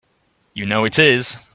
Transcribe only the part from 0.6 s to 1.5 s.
know it is!